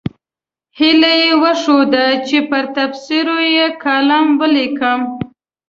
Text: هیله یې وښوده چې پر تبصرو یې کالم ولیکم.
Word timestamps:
هیله 0.77 1.11
یې 1.21 1.31
وښوده 1.41 2.05
چې 2.27 2.37
پر 2.49 2.63
تبصرو 2.75 3.37
یې 3.55 3.65
کالم 3.83 4.27
ولیکم. 4.39 5.01